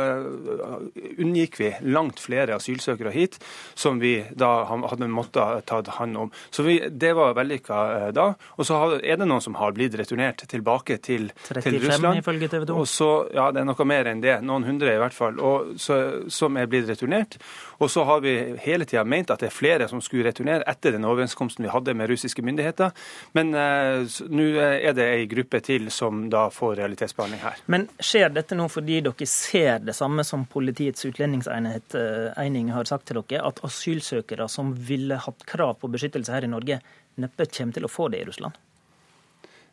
unngikk 1.19 1.59
vi 1.61 1.71
langt 1.87 2.19
flere 2.21 2.57
asylsøkere 2.57 3.13
hit 3.13 3.39
som 3.77 4.01
vi 4.01 4.17
da 4.35 4.65
hadde 4.69 5.09
måttet 5.11 5.67
ta 5.69 5.81
hånd 5.99 6.17
om. 6.17 6.31
Så 6.51 6.65
vi, 6.65 6.79
det 6.89 7.13
var 7.17 7.35
vellykka 7.37 7.79
eh, 7.95 8.07
da. 8.15 8.31
Og 8.57 8.67
så 8.67 8.79
er 8.99 9.19
det 9.19 9.27
noen 9.29 9.43
som 9.43 9.57
har 9.59 9.73
blitt 9.77 9.95
returnert 9.99 10.43
tilbake 10.49 10.99
til, 11.05 11.29
35, 11.47 11.63
til 11.63 11.79
Russland. 11.85 12.21
ifølge 12.23 12.51
TV 12.51 12.65
2. 12.69 12.77
Og 12.81 12.89
så, 12.89 13.09
ja, 13.35 13.49
det 13.55 13.63
er 13.63 13.69
noe 13.69 13.87
mer 13.89 14.09
enn 14.11 14.23
det. 14.23 14.39
Noen 14.45 14.67
hundre 14.67 14.95
i 14.95 15.01
hvert 15.01 15.15
fall. 15.15 15.39
Og 15.39 15.75
så, 15.81 15.99
som 16.33 16.57
er 16.59 16.69
blitt 16.71 16.89
returnert. 16.89 17.39
Og 17.79 17.91
så 17.91 18.03
har 18.07 18.23
vi 18.25 18.35
hele 18.63 18.87
tida 18.89 19.05
ment 19.07 19.31
at 19.31 19.43
det 19.43 19.49
er 19.49 19.55
flere 19.55 19.87
som 19.91 20.03
skulle 20.03 20.27
returnere 20.27 20.65
etter 20.69 20.95
den 20.95 21.07
overenskomsten 21.07 21.65
vi 21.65 21.73
hadde 21.73 21.95
med 21.95 22.11
russiske 22.11 22.43
myndigheter. 22.45 22.93
Men 23.37 23.53
eh, 23.55 24.19
nå 24.29 24.49
er 24.59 24.95
det 24.97 25.07
ei 25.09 25.27
gruppe 25.31 25.61
til 25.65 25.89
som 25.99 26.23
da 26.31 26.45
får 26.53 26.77
realitetsbehandling 26.79 27.41
her. 27.43 27.59
Men 27.71 27.87
skjer 27.99 28.31
dette 28.33 28.57
nå 28.57 28.69
fordi 28.71 29.01
dere 29.05 29.27
ser 29.29 29.83
det 29.83 29.95
samme 29.97 30.25
som 30.27 30.47
Politiets 30.49 31.05
utlendingsenhet 31.09 31.97
uh, 31.99 32.71
har 32.73 32.89
sagt 32.89 33.09
til 33.09 33.21
dere, 33.21 33.43
at 33.45 33.61
asylsøkere 33.67 34.47
som 34.49 34.71
ville 34.73 35.19
hatt 35.19 35.45
krav 35.45 35.77
på 35.81 35.91
beskyttelse 35.91 36.33
her 36.33 36.47
i 36.47 36.51
Norge, 36.51 36.79
neppe 37.19 37.49
kommer 37.51 37.75
til 37.75 37.87
å 37.87 37.91
få 37.91 38.09
det 38.13 38.23
i 38.23 38.27
Russland? 38.31 38.57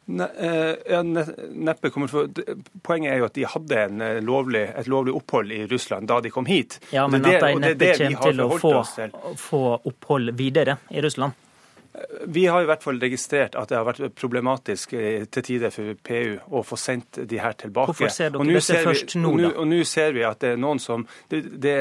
Ne, 0.09 0.27
eh, 0.39 0.93
ja, 0.93 1.03
neppe 1.03 1.91
kommer 1.91 2.07
for, 2.07 2.29
Poenget 2.83 3.11
er 3.11 3.17
jo 3.19 3.27
at 3.27 3.35
de 3.35 3.47
hadde 3.51 3.81
eh, 4.07 4.21
lovlig, 4.23 4.63
et 4.79 4.87
lovlig 4.87 5.15
opphold 5.19 5.51
i 5.51 5.65
Russland 5.67 6.07
da 6.07 6.21
de 6.23 6.31
kom 6.31 6.47
hit. 6.47 6.79
Ja, 6.95 7.09
Men 7.11 7.25
det, 7.25 7.41
at 7.41 7.57
de 7.57 7.65
neppe 7.65 7.91
kommer 7.99 8.31
til 8.31 8.45
å 8.45 8.47
få, 8.61 9.41
få 9.41 9.65
opphold 9.91 10.37
videre 10.39 10.79
i 10.95 11.03
Russland? 11.03 11.35
Vi 12.27 12.47
har 12.47 12.63
i 12.63 12.67
hvert 12.69 12.83
fall 12.85 12.99
registrert 13.01 13.55
at 13.57 13.71
det 13.71 13.77
har 13.79 13.87
vært 13.87 14.15
problematisk 14.19 14.93
eh, 14.99 15.25
til 15.33 15.45
tider 15.47 15.73
for 15.73 15.97
PU 16.05 16.37
å 16.59 16.63
få 16.67 16.79
sendt 16.81 17.21
de 17.31 17.41
her 17.41 17.57
tilbake. 17.57 17.93
Hvorfor 17.93 18.13
ser 18.13 18.35
dere 18.35 18.57
dette 18.57 18.81
først 18.85 19.17
nå, 19.21 19.33
da? 19.41 19.51
Og 19.63 19.69
nå 19.71 19.81
ser 19.89 20.13
vi 20.17 20.25
at 20.27 20.43
det 20.45 20.53
er 20.55 20.61
noen 20.61 20.83
som 20.83 21.07
det, 21.33 21.43
det, 21.63 21.77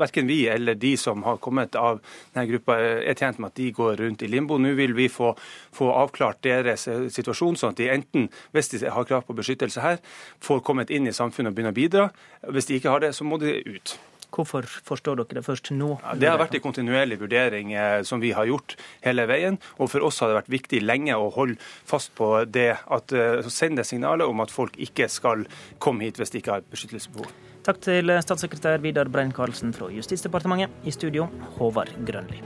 Verken 0.00 0.26
vi 0.26 0.40
eller 0.50 0.78
de 0.80 0.94
som 1.00 1.22
har 1.26 1.38
kommet 1.42 1.76
av 1.78 2.00
denne 2.32 2.46
gruppa 2.50 2.78
er 2.82 3.18
tjent 3.18 3.38
med 3.42 3.52
at 3.52 3.60
de 3.60 3.70
går 3.76 4.02
rundt 4.02 4.24
i 4.26 4.30
limbo. 4.32 4.58
Nå 4.58 4.74
vil 4.78 4.96
vi 4.98 5.08
få, 5.12 5.34
få 5.74 5.90
avklart 5.94 6.42
deres 6.46 6.88
eh, 6.90 7.08
situasjon, 7.12 7.58
sånn 7.60 7.76
at 7.76 7.82
de 7.82 7.90
enten, 7.92 8.30
hvis 8.56 8.72
de 8.74 8.86
har 8.88 9.08
krav 9.08 9.26
på 9.28 9.36
beskyttelse 9.38 9.84
her, 9.84 10.00
får 10.42 10.64
kommet 10.66 10.90
inn 10.90 11.06
i 11.06 11.14
samfunnet 11.14 11.52
og 11.52 11.58
begynne 11.58 11.74
å 11.74 11.78
bidra. 11.82 12.08
Hvis 12.50 12.70
de 12.70 12.80
ikke 12.80 12.94
har 12.94 13.04
det, 13.04 13.14
så 13.14 13.28
må 13.28 13.38
de 13.42 13.60
ut. 13.76 13.98
Hvorfor 14.32 14.66
forstår 14.88 15.20
dere 15.20 15.38
det 15.40 15.44
først 15.46 15.72
nå? 15.76 15.94
Det 16.18 16.30
har 16.30 16.40
vært 16.40 16.56
en 16.56 16.64
kontinuerlig 16.64 17.20
vurdering 17.20 17.74
eh, 17.76 18.00
som 18.08 18.22
vi 18.22 18.32
har 18.36 18.48
gjort 18.48 18.76
hele 19.04 19.26
veien. 19.30 19.60
Og 19.78 19.92
for 19.92 20.04
oss 20.06 20.22
har 20.22 20.32
det 20.32 20.40
vært 20.40 20.52
viktig 20.52 20.82
lenge 20.84 21.16
å 21.18 21.30
holde 21.34 21.60
fast 21.60 22.14
på 22.18 22.32
det 22.48 22.70
at 22.72 23.14
uh, 23.14 23.44
sende 23.52 23.84
signalet 23.86 24.28
om 24.28 24.42
at 24.44 24.52
folk 24.52 24.76
ikke 24.80 25.08
skal 25.12 25.46
komme 25.82 26.08
hit 26.08 26.20
hvis 26.20 26.34
de 26.34 26.42
ikke 26.42 26.56
har 26.56 26.68
beskyttelsesbehov. 26.72 27.30
Takk 27.62 27.78
til 27.84 28.10
statssekretær 28.24 28.82
Vidar 28.82 29.10
Brein-Karlsen 29.12 29.74
fra 29.76 29.92
Justisdepartementet. 29.94 30.74
I 30.82 30.94
studio, 30.94 31.28
Håvard 31.60 31.94
Grønli. 32.08 32.42